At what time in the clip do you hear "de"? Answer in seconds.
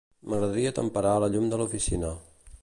1.53-1.61